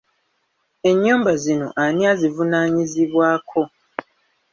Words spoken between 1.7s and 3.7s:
ani azivunaanyizibwako?